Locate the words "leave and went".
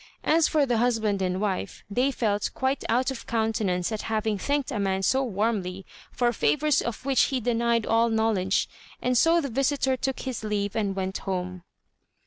10.43-11.19